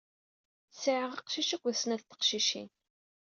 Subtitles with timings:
[0.81, 2.69] Sɛiɣ aqcic akked snat teqcicin.